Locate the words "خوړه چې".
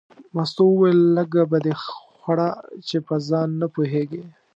2.19-2.97